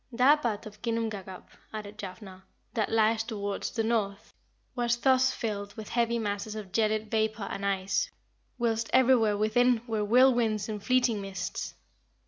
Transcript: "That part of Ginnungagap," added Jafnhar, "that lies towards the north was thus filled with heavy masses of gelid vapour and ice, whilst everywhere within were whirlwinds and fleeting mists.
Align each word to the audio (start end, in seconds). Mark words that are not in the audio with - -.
"That 0.11 0.41
part 0.41 0.65
of 0.65 0.81
Ginnungagap," 0.81 1.47
added 1.71 1.99
Jafnhar, 1.99 2.41
"that 2.73 2.91
lies 2.91 3.21
towards 3.21 3.69
the 3.69 3.83
north 3.83 4.33
was 4.73 4.97
thus 4.97 5.31
filled 5.31 5.75
with 5.77 5.89
heavy 5.89 6.17
masses 6.17 6.55
of 6.55 6.71
gelid 6.71 7.11
vapour 7.11 7.45
and 7.51 7.63
ice, 7.63 8.09
whilst 8.57 8.89
everywhere 8.93 9.37
within 9.37 9.83
were 9.85 10.03
whirlwinds 10.03 10.67
and 10.67 10.83
fleeting 10.83 11.21
mists. 11.21 11.75